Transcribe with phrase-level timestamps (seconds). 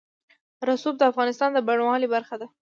[0.69, 2.47] رسوب د افغانستان د بڼوالۍ برخه ده.